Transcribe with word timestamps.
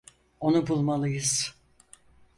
Onu 0.39 0.67
bulmalıyız. 0.67 1.55